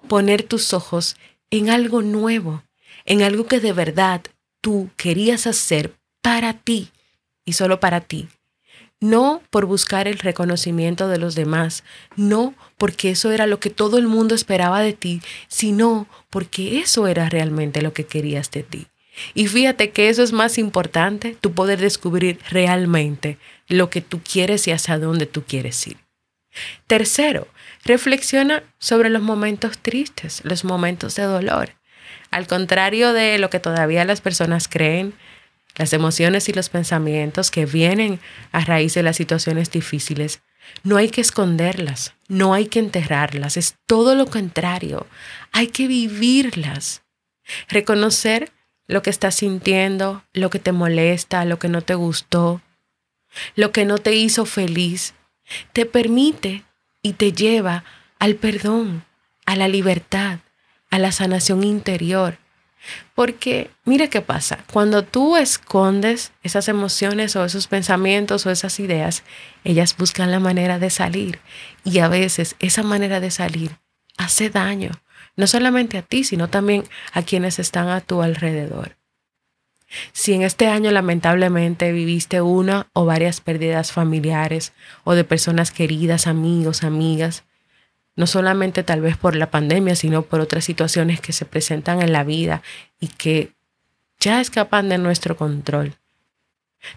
poner 0.09 0.43
tus 0.43 0.75
ojos 0.75 1.17
en 1.51 1.71
algo 1.71 2.03
nuevo, 2.03 2.65
en 3.07 3.23
algo 3.23 3.47
que 3.47 3.61
de 3.61 3.73
verdad 3.73 4.21
tú 4.67 4.91
querías 4.97 5.47
hacer 5.47 5.95
para 6.23 6.53
ti 6.53 6.91
y 7.45 7.53
solo 7.53 7.79
para 7.79 8.01
ti 8.01 8.29
no 8.99 9.41
por 9.51 9.65
buscar 9.67 10.09
el 10.09 10.19
reconocimiento 10.19 11.07
de 11.07 11.19
los 11.19 11.37
demás, 11.37 11.85
no 12.17 12.53
porque 12.77 13.11
eso 13.11 13.31
era 13.31 13.47
lo 13.47 13.61
que 13.61 13.71
todo 13.71 13.97
el 13.97 14.09
mundo 14.09 14.35
esperaba 14.35 14.81
de 14.81 14.93
ti, 14.93 15.23
sino 15.47 16.09
porque 16.31 16.81
eso 16.81 17.07
era 17.07 17.29
realmente 17.29 17.81
lo 17.81 17.93
que 17.93 18.07
querías 18.07 18.51
de 18.51 18.65
ti. 18.65 18.89
Y 19.35 19.47
fíjate 19.47 19.91
que 19.91 20.09
eso 20.09 20.25
es 20.25 20.33
más 20.33 20.59
importante, 20.59 21.37
tu 21.41 21.53
poder 21.53 21.79
descubrir 21.79 22.41
realmente 22.51 23.39
lo 23.69 23.89
que 23.89 24.01
tú 24.01 24.21
quieres 24.21 24.67
y 24.67 24.73
hacia 24.73 24.99
dónde 24.99 25.27
tú 25.27 25.45
quieres 25.45 25.87
ir. 25.87 25.99
Tercero, 26.89 27.47
reflexiona 27.85 28.65
sobre 28.81 29.11
los 29.11 29.23
momentos 29.23 29.79
tristes, 29.79 30.41
los 30.43 30.65
momentos 30.65 31.15
de 31.15 31.23
dolor. 31.23 31.77
Al 32.31 32.47
contrario 32.47 33.13
de 33.13 33.39
lo 33.39 33.51
que 33.51 33.61
todavía 33.61 34.05
las 34.05 34.21
personas 34.21 34.69
creen, 34.69 35.15
las 35.77 35.93
emociones 35.93 36.49
y 36.49 36.53
los 36.53 36.69
pensamientos 36.69 37.51
que 37.51 37.67
vienen 37.67 38.21
a 38.53 38.61
raíz 38.61 38.95
de 38.95 39.03
las 39.03 39.17
situaciones 39.17 39.71
difíciles, 39.71 40.41
no 40.83 40.97
hay 40.97 41.11
que 41.11 41.21
esconderlas, 41.21 42.15
no 42.29 42.55
hay 42.55 42.67
que 42.67 42.79
enterrarlas, 42.79 43.57
es 43.57 43.77
todo 43.87 44.15
lo 44.15 44.27
contrario, 44.27 45.07
hay 45.53 45.69
que 45.69 45.87
vivirlas. 45.87 47.03
Reconocer 47.69 48.53
lo 48.87 49.03
que 49.03 49.11
estás 49.11 49.37
sintiendo, 49.37 50.25
lo 50.33 50.51
que 50.51 50.59
te 50.59 50.73
molesta, 50.73 51.45
lo 51.45 51.59
que 51.59 51.69
no 51.69 51.83
te 51.83 51.95
gustó, 51.95 52.61
lo 53.55 53.73
que 53.73 53.85
no 53.85 53.99
te 53.99 54.15
hizo 54.15 54.47
feliz, 54.47 55.15
te 55.73 55.87
permite 55.87 56.65
y 57.03 57.13
te 57.13 57.33
lleva 57.33 57.85
al 58.19 58.37
perdón, 58.37 59.05
a 59.45 59.57
la 59.57 59.69
libertad, 59.69 60.41
a 60.91 60.99
la 60.99 61.13
sanación 61.13 61.65
interior, 61.65 62.39
porque 63.15 63.71
mira 63.85 64.09
qué 64.09 64.21
pasa, 64.21 64.65
cuando 64.73 65.03
tú 65.03 65.37
escondes 65.37 66.33
esas 66.43 66.69
emociones 66.69 67.35
o 67.37 67.45
esos 67.45 67.67
pensamientos 67.67 68.47
o 68.47 68.51
esas 68.51 68.79
ideas, 68.81 69.23
ellas 69.65 69.97
buscan 69.97 70.31
la 70.31 70.41
manera 70.41 70.79
de 70.79 70.91
salir 70.91 71.41
y 71.85 71.99
a 71.99 72.09
veces 72.09 72.57
esa 72.59 72.83
manera 72.83 73.21
de 73.21 73.31
salir 73.31 73.79
hace 74.17 74.51
daño, 74.51 74.93
no 75.37 75.47
solamente 75.47 75.99
a 75.99 76.03
ti, 76.03 76.25
sino 76.25 76.49
también 76.49 76.85
a 77.13 77.23
quienes 77.23 77.59
están 77.59 77.89
a 77.89 78.01
tu 78.01 78.23
alrededor. 78.23 78.97
Si 80.13 80.33
en 80.33 80.43
este 80.43 80.69
año 80.69 80.91
lamentablemente 80.91 81.93
viviste 81.93 82.41
una 82.41 82.89
o 82.93 83.05
varias 83.05 83.41
pérdidas 83.41 83.93
familiares 83.93 84.73
o 85.05 85.15
de 85.15 85.25
personas 85.25 85.71
queridas, 85.71 86.27
amigos, 86.27 86.83
amigas, 86.83 87.45
no 88.17 88.27
solamente 88.27 88.83
tal 88.83 89.01
vez 89.03 89.17
por 89.17 89.37
la 89.37 89.51
pandemia, 89.51 89.95
sino 89.95 90.23
por 90.23 90.41
otras 90.41 90.65
situaciones 90.65 91.21
que 91.21 91.33
se 91.33 91.45
presentan 91.45 92.03
en 92.03 92.13
la 92.13 92.25
vida 92.25 92.63
y 92.99 93.09
que 93.09 93.53
ya 94.19 94.41
escapan 94.41 94.89
de 94.89 94.99
nuestro 94.99 95.37
control. 95.37 95.95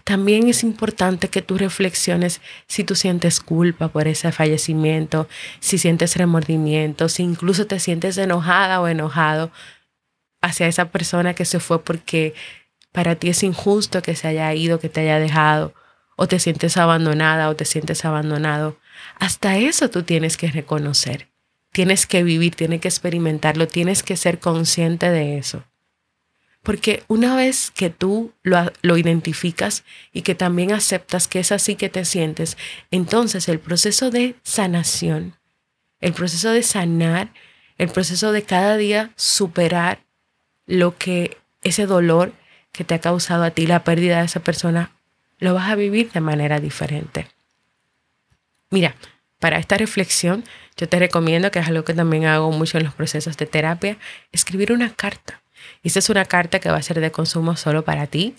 También 0.04 0.48
es 0.48 0.62
importante 0.62 1.28
que 1.28 1.42
tú 1.42 1.58
reflexiones 1.58 2.40
si 2.66 2.84
tú 2.84 2.94
sientes 2.94 3.40
culpa 3.40 3.88
por 3.88 4.08
ese 4.08 4.32
fallecimiento, 4.32 5.28
si 5.58 5.78
sientes 5.78 6.16
remordimiento, 6.16 7.08
si 7.08 7.22
incluso 7.22 7.66
te 7.66 7.80
sientes 7.80 8.16
enojada 8.16 8.80
o 8.80 8.88
enojado 8.88 9.50
hacia 10.40 10.68
esa 10.68 10.86
persona 10.86 11.34
que 11.34 11.44
se 11.44 11.60
fue 11.60 11.82
porque 11.82 12.34
para 12.92 13.14
ti 13.16 13.28
es 13.28 13.42
injusto 13.42 14.02
que 14.02 14.16
se 14.16 14.28
haya 14.28 14.52
ido, 14.54 14.80
que 14.80 14.88
te 14.88 15.00
haya 15.00 15.18
dejado, 15.18 15.74
o 16.16 16.26
te 16.26 16.38
sientes 16.38 16.76
abandonada 16.76 17.48
o 17.48 17.56
te 17.56 17.64
sientes 17.64 18.04
abandonado. 18.04 18.76
Hasta 19.18 19.58
eso 19.58 19.90
tú 19.90 20.02
tienes 20.02 20.36
que 20.36 20.50
reconocer, 20.50 21.28
tienes 21.72 22.06
que 22.06 22.22
vivir, 22.22 22.54
tienes 22.54 22.80
que 22.80 22.88
experimentarlo, 22.88 23.68
tienes 23.68 24.02
que 24.02 24.16
ser 24.16 24.38
consciente 24.38 25.10
de 25.10 25.38
eso. 25.38 25.64
Porque 26.62 27.04
una 27.08 27.36
vez 27.36 27.70
que 27.70 27.88
tú 27.88 28.32
lo, 28.42 28.70
lo, 28.82 28.98
identificas 28.98 29.84
y 30.12 30.22
que 30.22 30.34
también 30.34 30.72
aceptas 30.72 31.26
que 31.26 31.40
es 31.40 31.52
así 31.52 31.74
que 31.74 31.88
te 31.88 32.04
sientes, 32.04 32.58
entonces 32.90 33.48
el 33.48 33.60
proceso 33.60 34.10
de 34.10 34.36
sanación, 34.42 35.36
el 36.00 36.12
proceso 36.12 36.50
de 36.50 36.62
sanar, 36.62 37.32
el 37.78 37.88
proceso 37.88 38.32
de 38.32 38.42
cada 38.42 38.76
día 38.76 39.10
superar 39.16 40.04
lo 40.66 40.98
que 40.98 41.38
ese 41.62 41.86
dolor 41.86 42.32
que 42.72 42.84
te 42.84 42.94
ha 42.94 43.00
causado 43.00 43.44
a 43.44 43.50
ti, 43.50 43.66
la 43.66 43.84
pérdida 43.84 44.20
de 44.20 44.26
esa 44.26 44.40
persona, 44.40 44.92
lo 45.38 45.54
vas 45.54 45.70
a 45.70 45.74
vivir 45.74 46.12
de 46.12 46.20
manera 46.20 46.60
diferente. 46.60 47.26
Mira, 48.70 48.94
para 49.40 49.58
esta 49.58 49.76
reflexión, 49.76 50.44
yo 50.76 50.88
te 50.88 50.98
recomiendo, 50.98 51.50
que 51.50 51.58
es 51.58 51.66
algo 51.66 51.84
que 51.84 51.94
también 51.94 52.26
hago 52.26 52.52
mucho 52.52 52.78
en 52.78 52.84
los 52.84 52.94
procesos 52.94 53.36
de 53.36 53.46
terapia, 53.46 53.98
escribir 54.32 54.72
una 54.72 54.94
carta. 54.94 55.42
Y 55.82 55.88
esta 55.88 55.98
es 55.98 56.08
una 56.10 56.24
carta 56.24 56.60
que 56.60 56.70
va 56.70 56.76
a 56.76 56.82
ser 56.82 57.00
de 57.00 57.10
consumo 57.10 57.56
solo 57.56 57.84
para 57.84 58.06
ti, 58.06 58.34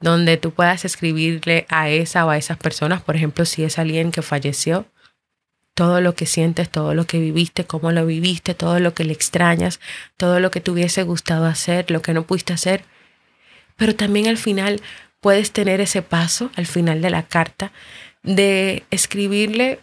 donde 0.00 0.36
tú 0.36 0.52
puedas 0.52 0.84
escribirle 0.84 1.66
a 1.70 1.88
esa 1.88 2.26
o 2.26 2.30
a 2.30 2.36
esas 2.36 2.58
personas, 2.58 3.02
por 3.02 3.16
ejemplo, 3.16 3.44
si 3.44 3.64
es 3.64 3.78
alguien 3.78 4.10
que 4.12 4.22
falleció, 4.22 4.86
todo 5.74 6.00
lo 6.00 6.14
que 6.14 6.26
sientes, 6.26 6.68
todo 6.70 6.94
lo 6.94 7.06
que 7.06 7.18
viviste, 7.18 7.64
cómo 7.64 7.90
lo 7.90 8.06
viviste, 8.06 8.54
todo 8.54 8.78
lo 8.80 8.94
que 8.94 9.04
le 9.04 9.12
extrañas, 9.12 9.80
todo 10.16 10.40
lo 10.40 10.50
que 10.50 10.60
te 10.60 10.70
hubiese 10.70 11.02
gustado 11.02 11.46
hacer, 11.46 11.90
lo 11.90 12.02
que 12.02 12.12
no 12.12 12.24
pudiste 12.24 12.52
hacer. 12.52 12.84
Pero 13.76 13.94
también 13.96 14.28
al 14.28 14.36
final 14.36 14.80
puedes 15.20 15.52
tener 15.52 15.80
ese 15.80 16.02
paso, 16.02 16.50
al 16.54 16.66
final 16.66 17.00
de 17.00 17.10
la 17.10 17.24
carta, 17.24 17.72
de 18.24 18.82
escribirle 18.90 19.78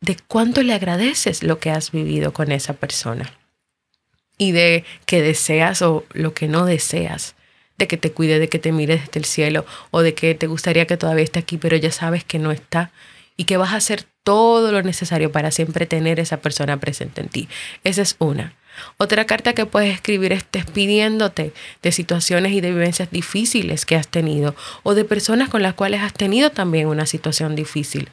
de 0.00 0.16
cuánto 0.26 0.62
le 0.62 0.74
agradeces 0.74 1.42
lo 1.42 1.58
que 1.58 1.70
has 1.70 1.90
vivido 1.90 2.32
con 2.32 2.52
esa 2.52 2.74
persona 2.74 3.32
y 4.36 4.52
de 4.52 4.84
que 5.06 5.22
deseas 5.22 5.82
o 5.82 6.04
lo 6.12 6.34
que 6.34 6.46
no 6.46 6.64
deseas, 6.66 7.34
de 7.78 7.88
que 7.88 7.96
te 7.96 8.12
cuide, 8.12 8.38
de 8.38 8.48
que 8.48 8.58
te 8.58 8.72
mire 8.72 8.98
desde 8.98 9.18
el 9.18 9.24
cielo 9.24 9.64
o 9.90 10.02
de 10.02 10.14
que 10.14 10.34
te 10.34 10.46
gustaría 10.46 10.86
que 10.86 10.96
todavía 10.96 11.24
esté 11.24 11.38
aquí, 11.38 11.56
pero 11.56 11.76
ya 11.76 11.90
sabes 11.90 12.24
que 12.24 12.38
no 12.38 12.52
está 12.52 12.92
y 13.36 13.44
que 13.44 13.56
vas 13.56 13.72
a 13.72 13.76
hacer 13.76 14.04
todo 14.22 14.72
lo 14.72 14.82
necesario 14.82 15.32
para 15.32 15.50
siempre 15.50 15.86
tener 15.86 16.20
esa 16.20 16.38
persona 16.38 16.78
presente 16.78 17.20
en 17.20 17.28
ti. 17.28 17.48
Esa 17.84 18.02
es 18.02 18.16
una. 18.18 18.54
Otra 18.96 19.24
carta 19.24 19.52
que 19.52 19.66
puedes 19.66 19.94
escribir 19.94 20.32
es 20.32 20.44
despidiéndote 20.50 21.52
de 21.82 21.92
situaciones 21.92 22.52
y 22.52 22.60
de 22.60 22.70
vivencias 22.70 23.10
difíciles 23.10 23.86
que 23.86 23.96
has 23.96 24.08
tenido 24.08 24.54
o 24.82 24.94
de 24.94 25.04
personas 25.04 25.48
con 25.48 25.62
las 25.62 25.74
cuales 25.74 26.02
has 26.02 26.12
tenido 26.12 26.50
también 26.50 26.88
una 26.88 27.06
situación 27.06 27.54
difícil. 27.56 28.10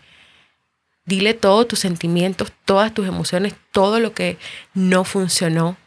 Dile 1.05 1.34
todos 1.34 1.67
tus 1.67 1.79
sentimientos, 1.79 2.51
todas 2.65 2.93
tus 2.93 3.07
emociones, 3.07 3.53
todo 3.72 4.00
lo 4.00 4.13
que 4.13 4.38
no 4.74 5.03
funcionó 5.03 5.77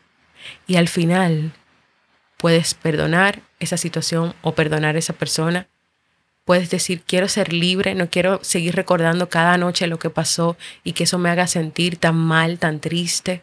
y 0.67 0.77
al 0.77 0.89
final 0.89 1.53
puedes 2.37 2.75
perdonar 2.75 3.43
esa 3.59 3.77
situación 3.77 4.35
o 4.43 4.55
perdonar 4.55 4.97
a 4.97 4.99
esa 4.99 5.13
persona. 5.13 5.69
Puedes 6.45 6.71
decir, 6.71 7.03
quiero 7.05 7.29
ser 7.29 7.53
libre, 7.53 7.95
no 7.95 8.09
quiero 8.09 8.39
seguir 8.43 8.75
recordando 8.75 9.29
cada 9.29 9.59
noche 9.59 9.87
lo 9.87 9.99
que 9.99 10.09
pasó 10.09 10.57
y 10.83 10.93
que 10.93 11.05
eso 11.05 11.19
me 11.19 11.29
haga 11.29 11.47
sentir 11.47 11.99
tan 11.99 12.17
mal, 12.17 12.59
tan 12.59 12.81
triste. 12.81 13.43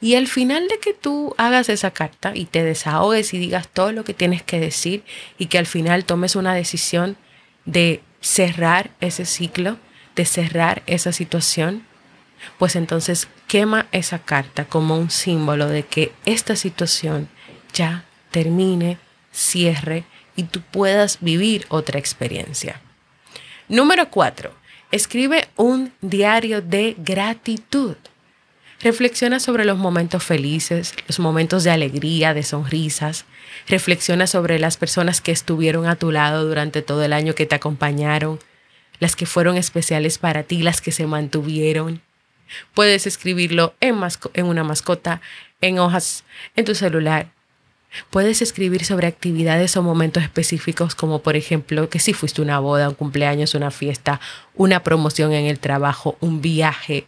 Y 0.00 0.14
al 0.14 0.28
final 0.28 0.68
de 0.68 0.78
que 0.78 0.92
tú 0.92 1.34
hagas 1.38 1.68
esa 1.68 1.90
carta 1.90 2.32
y 2.34 2.44
te 2.44 2.62
desahogues 2.62 3.34
y 3.34 3.38
digas 3.38 3.68
todo 3.68 3.92
lo 3.92 4.04
que 4.04 4.14
tienes 4.14 4.42
que 4.42 4.60
decir 4.60 5.02
y 5.38 5.46
que 5.46 5.58
al 5.58 5.66
final 5.66 6.04
tomes 6.04 6.36
una 6.36 6.54
decisión 6.54 7.16
de 7.64 8.02
cerrar 8.20 8.90
ese 9.00 9.24
ciclo, 9.24 9.78
de 10.14 10.24
cerrar 10.24 10.82
esa 10.86 11.12
situación, 11.12 11.84
pues 12.58 12.76
entonces 12.76 13.28
quema 13.46 13.86
esa 13.92 14.18
carta 14.18 14.64
como 14.64 14.98
un 14.98 15.10
símbolo 15.10 15.68
de 15.68 15.84
que 15.84 16.12
esta 16.24 16.56
situación 16.56 17.28
ya 17.72 18.04
termine, 18.30 18.98
cierre, 19.32 20.04
y 20.36 20.44
tú 20.44 20.60
puedas 20.60 21.18
vivir 21.20 21.66
otra 21.68 21.98
experiencia. 21.98 22.80
Número 23.68 24.10
cuatro, 24.10 24.54
escribe 24.90 25.48
un 25.56 25.92
diario 26.00 26.62
de 26.62 26.94
gratitud. 26.98 27.96
Reflexiona 28.82 29.38
sobre 29.38 29.64
los 29.64 29.78
momentos 29.78 30.24
felices, 30.24 30.92
los 31.06 31.20
momentos 31.20 31.62
de 31.62 31.70
alegría, 31.70 32.34
de 32.34 32.42
sonrisas. 32.42 33.26
Reflexiona 33.68 34.26
sobre 34.26 34.58
las 34.58 34.76
personas 34.76 35.20
que 35.20 35.30
estuvieron 35.30 35.86
a 35.86 35.94
tu 35.94 36.10
lado 36.10 36.44
durante 36.44 36.82
todo 36.82 37.04
el 37.04 37.12
año 37.12 37.36
que 37.36 37.46
te 37.46 37.54
acompañaron, 37.54 38.40
las 38.98 39.14
que 39.14 39.24
fueron 39.24 39.56
especiales 39.56 40.18
para 40.18 40.42
ti, 40.42 40.62
las 40.62 40.80
que 40.80 40.90
se 40.90 41.06
mantuvieron. 41.06 42.00
Puedes 42.74 43.06
escribirlo 43.06 43.74
en, 43.80 44.00
en 44.34 44.46
una 44.46 44.64
mascota, 44.64 45.20
en 45.60 45.78
hojas, 45.78 46.24
en 46.56 46.64
tu 46.64 46.74
celular. 46.74 47.28
Puedes 48.10 48.42
escribir 48.42 48.84
sobre 48.84 49.06
actividades 49.06 49.76
o 49.76 49.82
momentos 49.84 50.24
específicos 50.24 50.96
como 50.96 51.22
por 51.22 51.36
ejemplo 51.36 51.88
que 51.88 52.00
si 52.00 52.14
fuiste 52.14 52.42
una 52.42 52.58
boda, 52.58 52.88
un 52.88 52.96
cumpleaños, 52.96 53.54
una 53.54 53.70
fiesta, 53.70 54.20
una 54.54 54.82
promoción 54.82 55.32
en 55.34 55.46
el 55.46 55.60
trabajo, 55.60 56.16
un 56.20 56.42
viaje. 56.42 57.06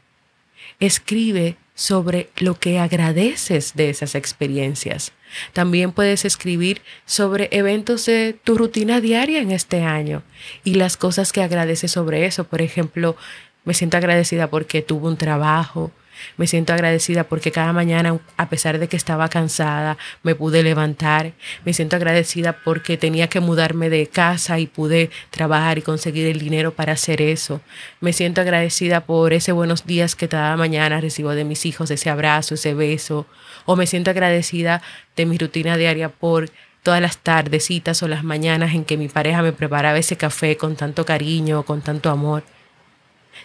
Escribe 0.79 1.57
sobre 1.75 2.31
lo 2.37 2.59
que 2.59 2.79
agradeces 2.79 3.75
de 3.75 3.91
esas 3.91 4.15
experiencias. 4.15 5.13
También 5.53 5.93
puedes 5.93 6.25
escribir 6.25 6.83
sobre 7.05 7.49
eventos 7.51 8.07
de 8.07 8.39
tu 8.45 8.57
rutina 8.57 9.01
diaria 9.01 9.41
en 9.41 9.51
este 9.51 9.83
año 9.83 10.23
y 10.63 10.75
las 10.75 10.97
cosas 10.97 11.33
que 11.33 11.43
agradeces 11.43 11.91
sobre 11.91 12.27
eso. 12.27 12.45
Por 12.45 12.63
ejemplo, 12.63 13.17
me 13.65 13.75
siento 13.75 13.97
agradecida 13.97 14.49
porque 14.49 14.83
tuve 14.83 15.09
un 15.09 15.17
trabajo, 15.17 15.91
me 16.37 16.47
siento 16.47 16.73
agradecida 16.73 17.25
porque 17.25 17.53
cada 17.53 17.73
mañana, 17.73 18.19
a 18.37 18.49
pesar 18.49 18.79
de 18.79 18.89
que 18.89 18.97
estaba 18.97 19.29
cansada, 19.29 19.99
me 20.23 20.35
pude 20.35 20.63
levantar. 20.63 21.33
Me 21.65 21.73
siento 21.73 21.97
agradecida 21.97 22.53
porque 22.65 22.97
tenía 22.97 23.29
que 23.29 23.41
mudarme 23.41 23.91
de 23.91 24.07
casa 24.07 24.59
y 24.59 24.67
pude 24.67 25.11
trabajar 25.31 25.79
y 25.79 25.83
conseguir 25.83 26.27
el 26.27 26.39
dinero 26.39 26.73
para 26.75 26.93
hacer 26.93 27.21
eso. 27.21 27.61
Me 28.01 28.13
siento 28.13 28.41
agradecida 28.41 29.01
por 29.01 29.33
ese 29.33 29.53
buenos 29.53 29.87
días 29.87 30.17
que 30.17 30.29
cada 30.29 30.57
mañana 30.57 31.01
recibo 31.01 31.31
de 31.31 31.45
mis 31.45 31.67
hijos, 31.67 31.91
ese 31.91 32.11
abrazo, 32.11 32.55
ese 32.55 32.75
beso. 32.75 33.27
O 33.67 33.77
me 33.77 33.87
siento 33.87 34.11
agradecida 34.11 34.83
de 35.17 35.27
mi 35.27 35.39
rutina 35.39 35.77
diaria 35.77 36.09
por 36.09 36.51
todas 36.83 37.01
las 37.01 37.19
tardecitas 37.19 38.03
o 38.03 38.09
las 38.09 38.23
mañanas 38.25 38.75
en 38.75 38.85
que 38.85 38.97
mi 38.97 39.09
pareja 39.09 39.43
me 39.43 39.53
preparaba 39.53 39.99
ese 39.99 40.17
café 40.17 40.57
con 40.57 40.77
tanto 40.77 41.05
cariño, 41.05 41.63
con 41.63 41.81
tanto 41.81 42.11
amor. 42.11 42.45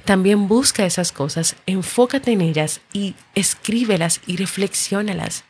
También 0.05 0.47
busca 0.47 0.85
esas 0.85 1.11
cosas, 1.11 1.55
enfócate 1.65 2.31
en 2.31 2.41
ellas 2.41 2.81
y 2.93 3.15
escríbelas 3.35 4.21
y 4.25 4.37
reflexiónalas. 4.37 5.43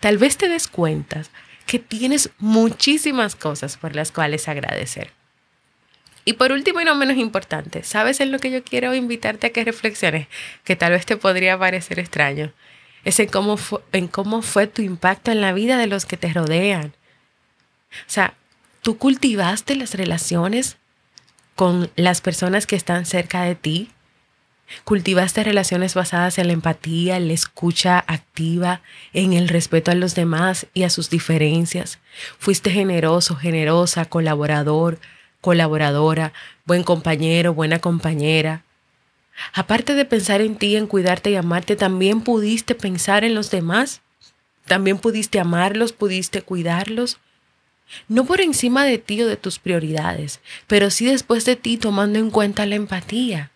Tal 0.00 0.18
vez 0.18 0.36
te 0.36 0.48
des 0.48 0.68
cuenta 0.68 1.22
que 1.66 1.78
tienes 1.78 2.30
muchísimas 2.38 3.36
cosas 3.36 3.76
por 3.76 3.94
las 3.94 4.12
cuales 4.12 4.48
agradecer. 4.48 5.12
Y 6.24 6.34
por 6.34 6.52
último 6.52 6.80
y 6.80 6.84
no 6.84 6.94
menos 6.94 7.16
importante, 7.16 7.82
¿sabes 7.82 8.20
en 8.20 8.30
lo 8.30 8.38
que 8.38 8.50
yo 8.50 8.62
quiero 8.62 8.94
invitarte 8.94 9.48
a 9.48 9.50
que 9.50 9.64
reflexiones? 9.64 10.28
Que 10.62 10.76
tal 10.76 10.92
vez 10.92 11.04
te 11.04 11.16
podría 11.16 11.58
parecer 11.58 11.98
extraño. 11.98 12.52
Es 13.04 13.18
en 13.18 13.28
cómo, 13.28 13.58
en 13.90 14.06
cómo 14.06 14.42
fue 14.42 14.68
tu 14.68 14.82
impacto 14.82 15.32
en 15.32 15.40
la 15.40 15.52
vida 15.52 15.78
de 15.78 15.88
los 15.88 16.06
que 16.06 16.16
te 16.16 16.32
rodean. 16.32 16.94
O 17.92 18.10
sea, 18.10 18.34
tú 18.82 18.98
cultivaste 18.98 19.74
las 19.74 19.94
relaciones 19.94 20.76
con 21.54 21.90
las 21.96 22.20
personas 22.20 22.66
que 22.66 22.76
están 22.76 23.06
cerca 23.06 23.42
de 23.42 23.54
ti. 23.54 23.90
Cultivaste 24.84 25.44
relaciones 25.44 25.94
basadas 25.94 26.38
en 26.38 26.46
la 26.46 26.54
empatía, 26.54 27.16
en 27.16 27.28
la 27.28 27.34
escucha 27.34 28.02
activa, 28.06 28.80
en 29.12 29.34
el 29.34 29.48
respeto 29.48 29.90
a 29.90 29.94
los 29.94 30.14
demás 30.14 30.66
y 30.72 30.84
a 30.84 30.90
sus 30.90 31.10
diferencias. 31.10 31.98
Fuiste 32.38 32.70
generoso, 32.70 33.36
generosa, 33.36 34.06
colaborador, 34.06 34.98
colaboradora, 35.40 36.32
buen 36.64 36.84
compañero, 36.84 37.52
buena 37.52 37.80
compañera. 37.80 38.64
Aparte 39.52 39.94
de 39.94 40.04
pensar 40.04 40.40
en 40.40 40.56
ti, 40.56 40.76
en 40.76 40.86
cuidarte 40.86 41.30
y 41.30 41.36
amarte, 41.36 41.76
también 41.76 42.22
pudiste 42.22 42.74
pensar 42.74 43.24
en 43.24 43.34
los 43.34 43.50
demás. 43.50 44.00
También 44.66 44.98
pudiste 44.98 45.40
amarlos, 45.40 45.92
pudiste 45.92 46.42
cuidarlos, 46.42 47.18
no 48.08 48.24
por 48.24 48.40
encima 48.40 48.84
de 48.84 48.98
ti 48.98 49.22
o 49.22 49.26
de 49.26 49.36
tus 49.36 49.58
prioridades, 49.58 50.40
pero 50.66 50.90
sí 50.90 51.06
después 51.06 51.44
de 51.44 51.56
ti 51.56 51.76
tomando 51.76 52.18
en 52.18 52.30
cuenta 52.30 52.66
la 52.66 52.74
empatía. 52.74 53.50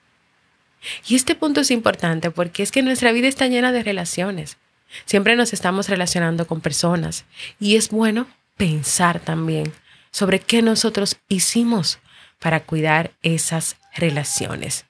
Y 1.09 1.16
este 1.16 1.35
punto 1.35 1.61
es 1.61 1.70
importante 1.70 2.31
porque 2.31 2.62
es 2.62 2.70
que 2.70 2.83
nuestra 2.83 3.12
vida 3.12 3.29
está 3.29 3.46
llena 3.46 3.72
de 3.72 3.83
relaciones. 3.83 4.57
Siempre 5.05 5.37
nos 5.37 5.53
estamos 5.53 5.88
relacionando 5.88 6.46
con 6.46 6.61
personas 6.61 7.25
y 7.59 7.77
es 7.77 7.90
bueno 7.90 8.27
pensar 8.57 9.20
también 9.20 9.72
sobre 10.11 10.38
qué 10.38 10.62
nosotros 10.62 11.16
hicimos 11.29 11.99
para 12.38 12.61
cuidar 12.61 13.12
esas 13.22 13.77
relaciones. 13.94 14.87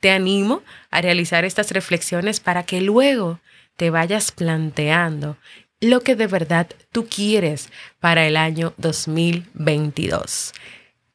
Te 0.00 0.10
animo 0.10 0.62
a 0.90 1.00
realizar 1.00 1.44
estas 1.44 1.70
reflexiones 1.70 2.40
para 2.40 2.64
que 2.64 2.80
luego 2.80 3.40
te 3.76 3.90
vayas 3.90 4.32
planteando 4.32 5.36
lo 5.84 6.00
que 6.00 6.16
de 6.16 6.26
verdad 6.26 6.66
tú 6.92 7.06
quieres 7.06 7.68
para 8.00 8.26
el 8.26 8.36
año 8.36 8.74
2022. 8.78 10.52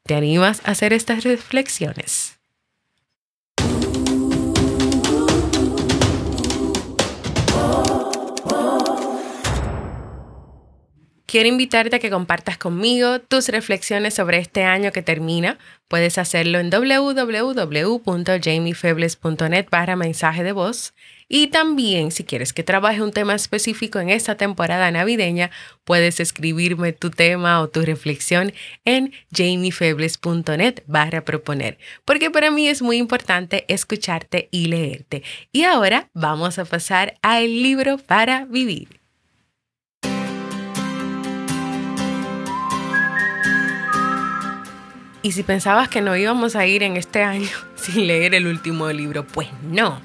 ¿Te 0.03 0.15
animas 0.15 0.62
a 0.65 0.71
hacer 0.71 0.93
estas 0.93 1.23
reflexiones? 1.23 2.39
Quiero 11.25 11.47
invitarte 11.47 11.97
a 11.97 11.99
que 11.99 12.10
compartas 12.10 12.58
conmigo 12.58 13.19
tus 13.19 13.49
reflexiones 13.49 14.15
sobre 14.15 14.39
este 14.39 14.63
año 14.63 14.91
que 14.91 15.03
termina. 15.03 15.60
Puedes 15.88 16.17
hacerlo 16.17 16.58
en 16.58 16.71
www.jamiefebles.net 16.71 19.65
para 19.69 19.95
mensaje 19.95 20.43
de 20.43 20.53
voz. 20.53 20.95
Y 21.31 21.47
también, 21.47 22.09
si 22.09 22.23
quieres 22.23 22.53
que 22.53 22.63
trabaje 22.63 23.03
un 23.03 23.11
tema 23.11 23.35
específico 23.35 23.99
en 23.99 24.09
esta 24.09 24.35
temporada 24.35 24.89
navideña, 24.89 25.51
puedes 25.83 26.19
escribirme 26.19 26.91
tu 26.91 27.11
tema 27.11 27.61
o 27.61 27.69
tu 27.69 27.83
reflexión 27.83 28.51
en 28.83 29.13
jamiefebles.net 29.31 30.81
barra 30.87 31.23
proponer, 31.23 31.77
porque 32.03 32.31
para 32.31 32.49
mí 32.49 32.67
es 32.67 32.81
muy 32.81 32.97
importante 32.97 33.63
escucharte 33.67 34.49
y 34.49 34.65
leerte. 34.65 35.21
Y 35.51 35.65
ahora 35.65 36.09
vamos 36.15 36.57
a 36.57 36.65
pasar 36.65 37.13
al 37.21 37.61
libro 37.61 37.99
para 37.99 38.45
vivir. 38.45 38.99
Y 45.21 45.33
si 45.33 45.43
pensabas 45.43 45.89
que 45.89 46.01
no 46.01 46.15
íbamos 46.15 46.55
a 46.55 46.65
ir 46.65 46.81
en 46.81 46.97
este 46.97 47.21
año 47.21 47.49
sin 47.75 48.07
leer 48.07 48.33
el 48.33 48.47
último 48.47 48.89
libro, 48.89 49.27
pues 49.27 49.47
no. 49.61 50.01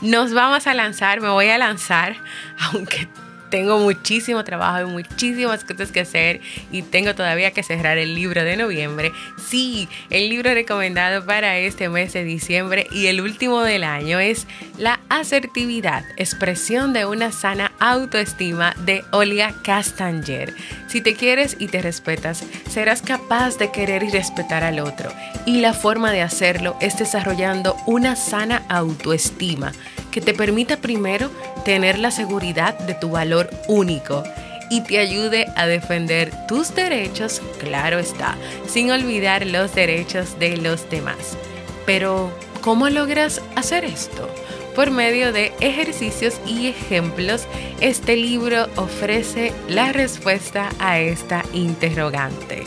Nos 0.00 0.34
vamos 0.34 0.66
a 0.66 0.74
lanzar, 0.74 1.20
me 1.20 1.28
voy 1.28 1.48
a 1.48 1.58
lanzar, 1.58 2.16
aunque 2.72 3.08
tengo 3.50 3.78
muchísimo 3.78 4.44
trabajo 4.44 4.88
y 4.88 4.90
muchísimas 4.90 5.64
cosas 5.64 5.92
que 5.92 6.00
hacer 6.00 6.40
y 6.70 6.82
tengo 6.82 7.14
todavía 7.14 7.50
que 7.50 7.62
cerrar 7.62 7.98
el 7.98 8.14
libro 8.14 8.44
de 8.44 8.56
noviembre. 8.56 9.12
Sí, 9.48 9.88
el 10.10 10.28
libro 10.28 10.52
recomendado 10.54 11.24
para 11.24 11.58
este 11.58 11.88
mes 11.88 12.12
de 12.12 12.24
diciembre 12.24 12.86
y 12.90 13.06
el 13.06 13.20
último 13.20 13.62
del 13.62 13.84
año 13.84 14.18
es 14.20 14.46
La 14.78 15.00
asertividad, 15.08 16.04
expresión 16.16 16.92
de 16.92 17.06
una 17.06 17.32
sana 17.32 17.72
autoestima 17.78 18.74
de 18.84 19.04
Olga 19.12 19.54
Castanger. 19.62 20.54
Si 20.88 21.00
te 21.00 21.14
quieres 21.14 21.56
y 21.58 21.68
te 21.68 21.82
respetas, 21.82 22.44
serás 22.68 23.02
capaz 23.02 23.58
de 23.58 23.70
querer 23.70 24.02
y 24.02 24.10
respetar 24.10 24.64
al 24.64 24.80
otro. 24.80 25.10
Y 25.44 25.60
la 25.60 25.72
forma 25.72 26.12
de 26.12 26.22
hacerlo 26.22 26.76
es 26.80 26.98
desarrollando 26.98 27.76
una 27.86 28.16
sana 28.16 28.62
autoestima 28.68 29.72
que 30.16 30.22
te 30.22 30.32
permita 30.32 30.78
primero 30.78 31.30
tener 31.62 31.98
la 31.98 32.10
seguridad 32.10 32.78
de 32.78 32.94
tu 32.94 33.10
valor 33.10 33.50
único 33.68 34.24
y 34.70 34.80
te 34.80 34.98
ayude 34.98 35.44
a 35.56 35.66
defender 35.66 36.32
tus 36.48 36.74
derechos, 36.74 37.42
claro 37.58 37.98
está, 37.98 38.34
sin 38.66 38.90
olvidar 38.90 39.44
los 39.44 39.74
derechos 39.74 40.38
de 40.38 40.56
los 40.56 40.88
demás. 40.88 41.36
Pero, 41.84 42.32
¿cómo 42.62 42.88
logras 42.88 43.42
hacer 43.56 43.84
esto? 43.84 44.26
Por 44.74 44.90
medio 44.90 45.34
de 45.34 45.52
ejercicios 45.60 46.40
y 46.46 46.68
ejemplos, 46.68 47.46
este 47.82 48.16
libro 48.16 48.68
ofrece 48.76 49.52
la 49.68 49.92
respuesta 49.92 50.70
a 50.78 50.98
esta 50.98 51.42
interrogante. 51.52 52.64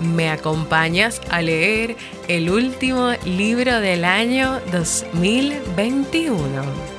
¿Me 0.00 0.30
acompañas 0.30 1.20
a 1.30 1.42
leer 1.42 1.96
el 2.28 2.50
último 2.50 3.10
libro 3.24 3.80
del 3.80 4.04
año 4.04 4.60
2021? 4.70 6.97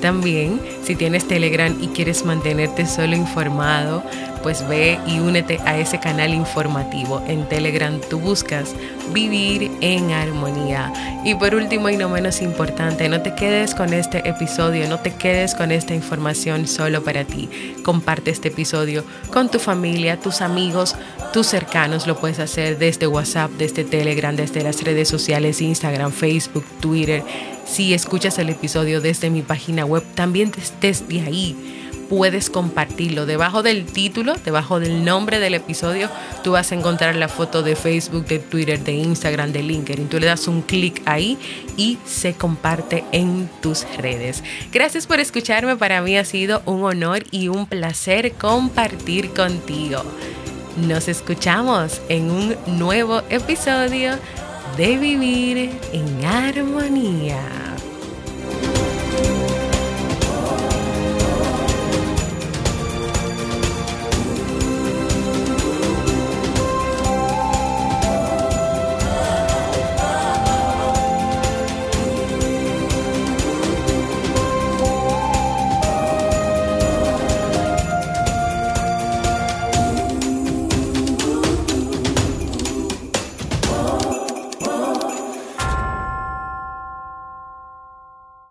También, 0.00 0.60
si 0.82 0.96
tienes 0.96 1.26
Telegram 1.28 1.76
y 1.80 1.88
quieres 1.88 2.24
mantenerte 2.24 2.86
solo 2.86 3.14
informado, 3.14 4.02
pues 4.42 4.66
ve 4.66 4.98
y 5.06 5.18
únete 5.18 5.60
a 5.64 5.78
ese 5.78 6.00
canal 6.00 6.32
informativo. 6.32 7.22
En 7.26 7.48
Telegram 7.48 8.00
tú 8.08 8.18
buscas 8.18 8.74
vivir 9.12 9.70
en 9.80 10.12
armonía. 10.12 10.92
Y 11.24 11.34
por 11.34 11.54
último 11.54 11.90
y 11.90 11.96
no 11.96 12.08
menos 12.08 12.40
importante, 12.40 13.08
no 13.08 13.20
te 13.20 13.34
quedes 13.34 13.74
con 13.74 13.92
este 13.92 14.26
episodio, 14.28 14.88
no 14.88 15.00
te 15.00 15.12
quedes 15.12 15.54
con 15.54 15.70
esta 15.70 15.94
información 15.94 16.66
solo 16.66 17.02
para 17.02 17.24
ti. 17.24 17.48
Comparte 17.82 18.30
este 18.30 18.48
episodio 18.48 19.04
con 19.32 19.50
tu 19.50 19.58
familia, 19.58 20.18
tus 20.18 20.40
amigos, 20.40 20.96
tus 21.32 21.46
cercanos. 21.46 22.06
Lo 22.06 22.18
puedes 22.18 22.38
hacer 22.38 22.78
desde 22.78 23.06
WhatsApp, 23.06 23.50
desde 23.52 23.84
Telegram, 23.84 24.34
desde 24.34 24.62
las 24.62 24.82
redes 24.82 25.08
sociales, 25.08 25.60
Instagram, 25.60 26.12
Facebook, 26.12 26.64
Twitter 26.80 27.22
si 27.70 27.94
escuchas 27.94 28.38
el 28.38 28.48
episodio 28.48 29.00
desde 29.00 29.30
mi 29.30 29.42
página 29.42 29.84
web, 29.84 30.02
también 30.14 30.52
desde 30.80 31.20
ahí 31.20 31.56
puedes 32.08 32.50
compartirlo. 32.50 33.24
Debajo 33.24 33.62
del 33.62 33.86
título, 33.86 34.34
debajo 34.44 34.80
del 34.80 35.04
nombre 35.04 35.38
del 35.38 35.54
episodio, 35.54 36.10
tú 36.42 36.52
vas 36.52 36.72
a 36.72 36.74
encontrar 36.74 37.14
la 37.14 37.28
foto 37.28 37.62
de 37.62 37.76
Facebook, 37.76 38.26
de 38.26 38.40
Twitter, 38.40 38.80
de 38.80 38.94
Instagram, 38.94 39.52
de 39.52 39.62
LinkedIn. 39.62 40.08
Tú 40.08 40.18
le 40.18 40.26
das 40.26 40.48
un 40.48 40.62
clic 40.62 41.00
ahí 41.06 41.38
y 41.76 41.98
se 42.04 42.34
comparte 42.34 43.04
en 43.12 43.48
tus 43.62 43.86
redes. 43.96 44.42
Gracias 44.72 45.06
por 45.06 45.20
escucharme. 45.20 45.76
Para 45.76 46.02
mí 46.02 46.18
ha 46.18 46.24
sido 46.24 46.62
un 46.66 46.82
honor 46.82 47.22
y 47.30 47.46
un 47.46 47.66
placer 47.66 48.32
compartir 48.32 49.30
contigo. 49.30 50.02
Nos 50.88 51.06
escuchamos 51.06 52.00
en 52.08 52.32
un 52.32 52.56
nuevo 52.66 53.22
episodio 53.30 54.18
de 54.76 54.96
vivir 54.96 55.70
en 55.92 56.24
armonía. 56.24 57.59